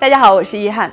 [0.00, 0.88] 大家好，我是易翰。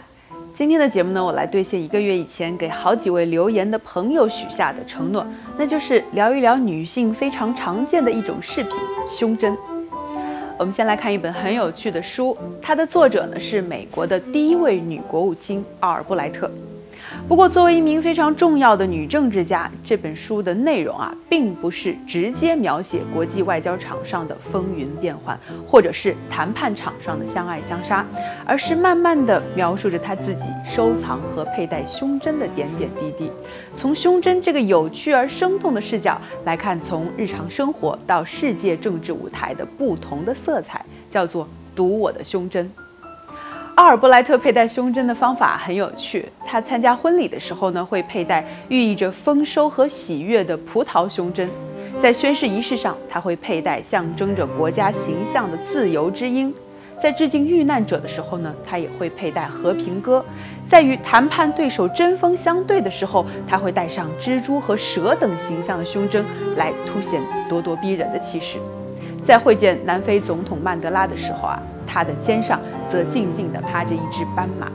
[0.55, 5.23] 今天的节目呢，我来兑现一个月以前给好几位留言的朋友许下的承诺，
[5.55, 8.73] 那就是聊一聊女性非常常见的一种饰品——
[9.07, 9.55] 胸针。
[10.57, 16.49] 我们先来看一本很有趣的书，它的作者呢是美国的第一位女国务卿奥尔布莱特。
[17.28, 25.38] 不过，作为一名非常重要的女政治家，这本书的内容啊，并不是直接描写国际外交场上的风云变幻，
[25.68, 28.05] 或者是谈判场上的相爱相杀，
[28.46, 33.32] 而是慢慢的描述着她自己收藏和佩戴胸针的点点滴滴。
[33.73, 42.71] 从胸针这个有趣而生动的视角来看，从日常生活到世界政治舞台的不同的色彩，叫做读我的胸针。
[43.75, 46.25] 奥尔布莱特佩戴胸针的方法很有趣。
[46.45, 51.45] 他参加婚礼的时候呢，会佩戴寓意着丰收和喜悦的葡萄胸针；
[52.01, 56.53] 在宣誓仪式上，他会佩戴象征着国家形象的自由之鹰；
[57.01, 60.23] 在致敬遇难者的时候呢，他也会佩戴和平鸽；
[60.70, 66.23] 在与谈判对手针锋相对的时候，他会戴上蜘蛛和蛇等形象的胸针，
[66.56, 68.57] 来凸显咄咄逼人的气势；
[69.25, 71.62] 在会见南非总统曼德拉的时候啊。
[71.86, 72.59] 他的肩上
[72.90, 74.68] 则静静地趴着一只斑马。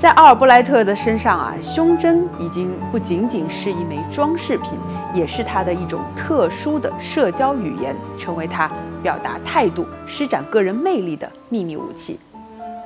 [0.00, 4.72] 在奥尔布莱特的身上啊，胸针已经不仅仅是一枚装饰品，
[5.14, 8.70] 也是他的一种特殊的社交语言，成为他
[9.02, 12.18] 表达态度、施展个人魅力的秘密武器。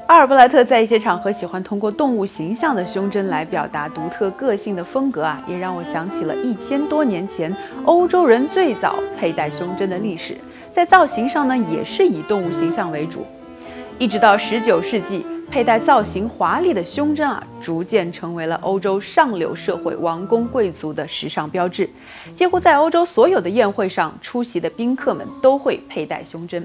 [0.06, 10.36] 奥尔布莱特在一些场合喜欢通过动物形象的胸针来表达独特个性的风格啊，也让我想起了一千多年前欧洲人最早佩戴胸针的历史。
[10.78, 13.26] 在造型上呢，也是以动物形象为主，
[13.98, 21.90] 一直到十九世纪，佩戴造型华丽的胸针啊，逐渐成为了欧洲上流社会王公贵族的时尚标志。
[22.36, 26.64] 几乎在欧洲所有的宴会上出席的宾客们都会佩戴胸针。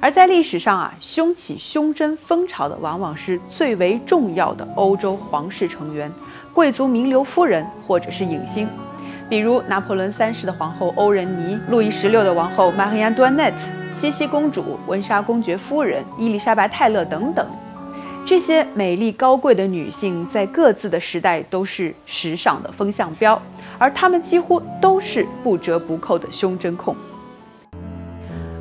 [0.00, 6.10] 而在历史上啊，胸起胸针风潮的往往是最为重要的欧洲皇室成员、
[6.52, 8.66] 贵族名流夫人或者是影星。
[9.28, 13.56] 比如拿破仑三世的皇后欧仁妮、路易十六的王后玛丽安·多涅特、
[13.98, 17.44] 茜茜公主、温莎公爵夫人、伊丽莎白·泰勒等等，
[18.24, 23.40] 这些美丽高贵的女性在各自的时代都是时尚的风向标，
[23.78, 26.94] 而她们几乎都是不折不扣的胸针控。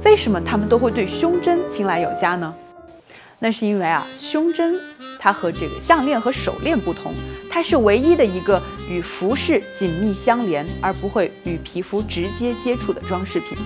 [0.03, 2.51] 为什么她们都会对胸针青睐有加呢？
[3.37, 4.73] 那是因为啊，胸针
[5.25, 7.11] 它和这个项链和手链不同。
[7.49, 13.57] 它是唯一的一个与服饰紧密相连，而不会与皮肤直接接触的装饰品。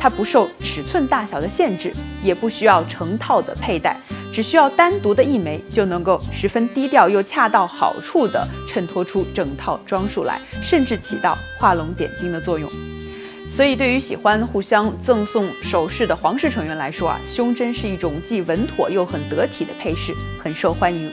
[0.00, 1.92] 它不受尺寸大小的限制，
[2.22, 4.00] 也不需要成套的佩戴，
[4.32, 12.70] 只需要单独的一枚就能够十分低调又恰到好处地衬托出整套装束来，甚至起到画龙点睛的作用。
[13.56, 20.12] 所以，对于喜欢互相赠送首饰的皇室成员来说啊，胸针是一种既稳妥又很得体的配饰，
[20.44, 21.10] 很受欢迎。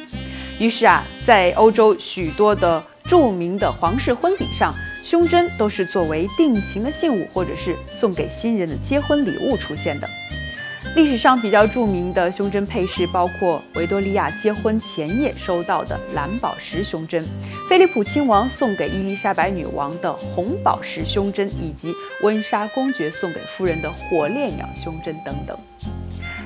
[0.59, 10.09] 于是啊，在欧洲许多的著名的皇室婚礼上，胸针都是作为定情的信物，或者是送给新人的结婚礼物出现的。
[10.95, 17.25] 历史上比较著名的胸针配饰包括维多利亚结婚前夜收到的蓝宝石胸针，
[17.69, 25.57] 菲利普亲王送给伊丽莎白女王的红宝石胸针，以及温莎公爵送给夫人的火烈鸟胸针等等。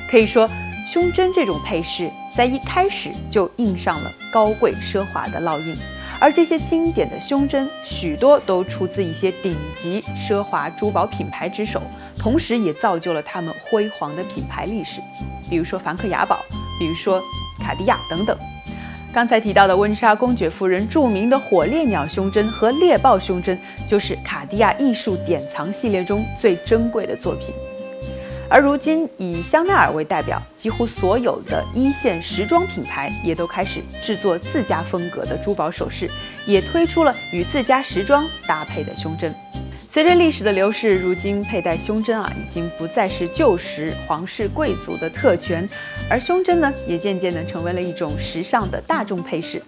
[0.09, 0.49] 可以说。
[0.89, 5.75] 胸针这种配饰在一开始就印上了高贵奢华的烙印，
[6.17, 11.81] 而这些经典的胸针许多都出自一些顶级奢华珠宝品牌之手，
[12.27, 14.99] 同时也造就了他们辉煌的品牌历史。
[15.49, 16.43] 比如说梵克雅宝，
[16.77, 17.23] 比如说
[17.57, 18.37] 卡地亚等等。
[19.13, 23.57] 刚才提到的温莎公爵夫人著名的火烈鸟胸针和猎豹胸针，
[23.89, 27.55] 就是卡地亚艺术典藏系列中最珍贵的作品。
[28.49, 36.11] 而如今，以香奈儿为代表，几乎所有的一线时装品牌也都开始制作自家风格的珠宝首饰，
[36.45, 39.33] 也推出了与自家时装搭配的胸针。
[39.97, 45.67] 随着历史的流逝，如今佩戴胸针啊，已经不再是旧时皇室贵族的特权，
[46.07, 49.59] 而胸针呢，也渐渐地成为了一种时尚的大众配饰。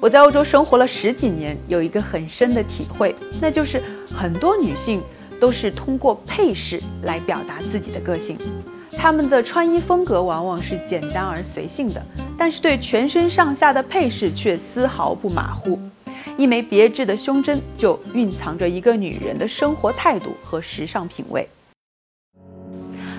[0.00, 3.80] 我在欧洲生活了十几年，有一个很深的体会，那就是
[4.12, 5.00] 很多女性。
[5.40, 8.38] 都是通过配饰来表达自己的个性，
[8.96, 12.02] 她们的穿衣风格往往是简单而随性的，
[12.38, 15.78] 但是对全身上下的配饰却丝毫不马虎。
[16.36, 21.48] 一枚别致的胸针就蕴藏着一个女人的生活态度和时尚品味。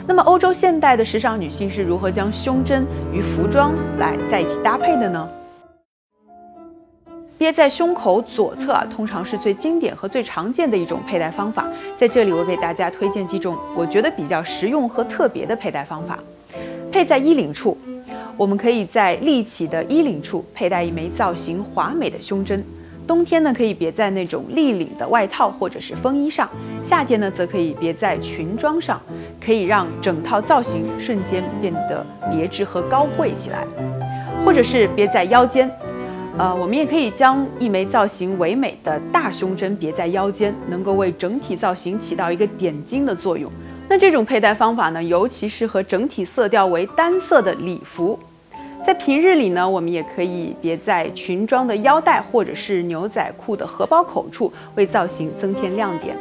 [0.05, 5.27] 那么，欧洲现代的时尚女性是如何将胸针与服装来在一起搭配的呢？
[7.37, 11.67] 别在胸口左侧啊，通常是最经典和最常见的一种佩戴方法。
[11.97, 16.19] 在这里，我给大家推荐几种我觉得比较实用和特别的佩戴方法。
[16.91, 17.77] 配在衣领处，
[18.37, 22.63] 我们可以在立起的衣领处佩戴一枚造型华美的胸针。
[23.07, 26.47] 冬天呢，可以别在那种立领的外套或者是风衣上；
[26.83, 28.99] 夏天呢，则可以别在裙装上，
[29.43, 33.65] 可以让整套造型瞬间变得别致和高贵起来。
[34.43, 35.67] 或者是别在腰间，
[36.37, 43.51] 呃，我们也可以将一枚造型唯美的大胸针别在腰间，能够为整体造型起到一个点睛的作用。
[43.89, 48.19] 那这种佩戴方法呢，尤其适合整体色调为单色的礼服。
[48.85, 56.15] 在平日里呢，我们也可以别在裙装的腰带或者是牛仔裤的荷包口处，为造型增添亮点。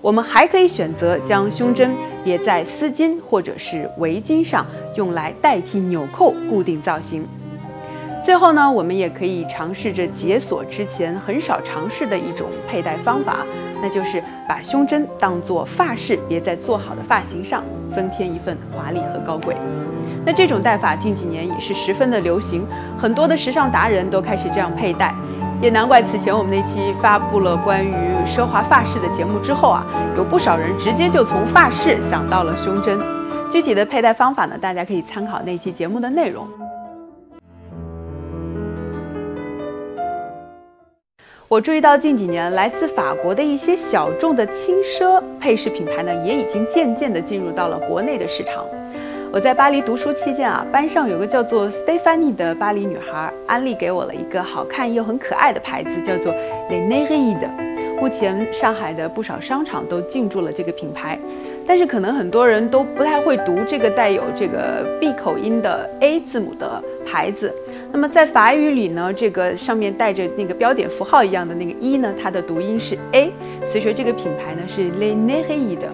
[0.00, 1.92] 我们还可以选择将胸针
[2.24, 7.24] 别在丝巾或者是围巾上，用来代替纽扣固定造型。
[8.24, 13.46] 最后呢，我们也可以尝试着解锁之前很少尝试的一种佩戴方法，
[13.80, 17.62] 那就是把胸针当做发饰别在做好的发型上，
[17.94, 19.54] 增添一份华丽和高贵。
[20.26, 22.66] 那这种戴法近几年也是十分的流行，
[22.98, 25.14] 很多的时尚达人都开始这样佩戴，
[25.60, 27.92] 也难怪此前我们那期发布了关于
[28.26, 29.84] 奢华发饰的节目之后啊，
[30.16, 32.98] 有不少人直接就从发饰想到了胸针。
[33.50, 36.48] 具体的佩戴方法呢，大家可以参考那期节目的内容。
[41.46, 48.64] 我注意到近几年来自法国的一些小众的轻奢配饰品牌呢，也已经渐渐地进入到了国内的市场。
[49.34, 56.32] 我在巴黎读书期间啊，班上有个叫做 Stephanie 的巴黎女孩，安利给我了一个好看又很可爱的牌子，叫做
[56.70, 57.50] Le n e r i 的。
[58.00, 61.18] 目前上海的不少商场都进驻了这个品牌，
[61.66, 67.52] 但是可能很多人都不太会读这个带有这个 B 口音的 A 字母的牌子。
[67.90, 73.32] 那么在法语里呢，这个上面带着那个标点符号一样的那个一呢，它的读音是 A，
[73.66, 75.88] 所以说这个品牌呢是 Le n e r i 的。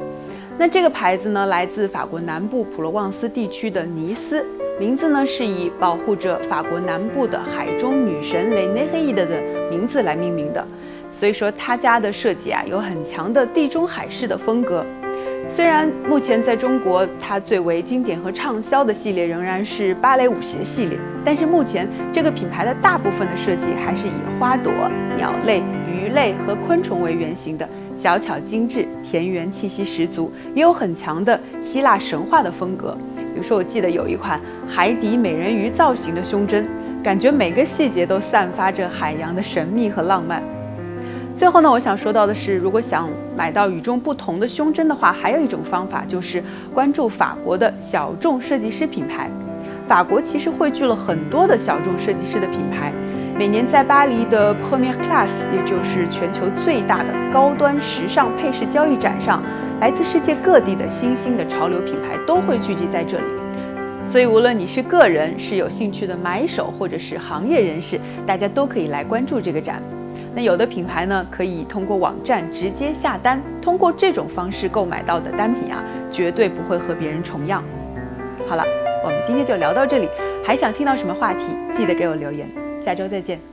[0.60, 4.44] 那这个牌子呢，来自法国南部普罗旺斯地区的尼斯，
[4.78, 9.40] 名字呢是以保护着法国南部的海中女神雷内黑伊的的
[9.70, 10.62] 名字来命名的。
[11.10, 14.84] 所以说，他家的设计啊，有很强的地中海式的风格。
[15.48, 24.70] 虽然目前在中国，它最为经典和畅销的系列仍然是芭蕾舞鞋系列，但是目前这个品牌的大部分的设计还是以花朵、
[25.16, 27.66] 鸟类、鱼类和昆虫为原型的。
[28.00, 32.96] 小巧精致，田园气息十足，也有很强的希腊神话的风格。
[33.14, 36.66] 比如说，我记得有一款海底美人鱼造型的胸针，
[37.02, 40.42] 感觉每个细节都散发着海洋的神秘和浪漫。
[41.36, 43.06] 最后呢，我想说到的是，如果想
[43.36, 46.42] 买到与众不同的胸针的话，还有一种方法就是
[46.72, 49.28] 关注法国的小众设计师品牌。
[49.86, 52.94] 法国其实汇聚了很多的小众设计师的品牌。
[53.40, 59.42] 每年在巴黎的 Premier Class，也就是全球最大的高端时尚配饰交易展上，
[59.80, 63.24] 来自世界各地的新兴的潮流品牌都会聚集在这里。
[64.06, 69.80] 所以，无论你是个人，是有兴趣的买手，或者是行业人士，大家都可以来关注这个展。
[70.34, 75.82] 那有的品牌呢，可以通过网站直接下单，通过这种方式购买到的单品啊，
[76.12, 77.64] 绝对不会和别人重样。
[78.46, 78.62] 好了，
[79.02, 80.10] 我们今天就聊到这里，
[80.44, 82.46] 还想听到什么话题，记得给我留言。
[82.82, 83.49] 下周再见。